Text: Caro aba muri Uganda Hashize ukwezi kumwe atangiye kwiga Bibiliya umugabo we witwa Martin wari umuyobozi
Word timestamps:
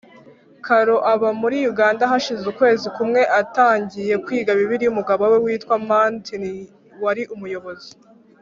Caro 0.65 0.95
aba 1.13 1.29
muri 1.41 1.57
Uganda 1.71 2.03
Hashize 2.11 2.43
ukwezi 2.51 2.87
kumwe 2.95 3.21
atangiye 3.41 4.13
kwiga 4.25 4.51
Bibiliya 4.59 4.91
umugabo 4.93 5.23
we 5.31 5.37
witwa 5.45 5.75
Martin 5.89 6.43
wari 7.03 7.23
umuyobozi 7.35 7.91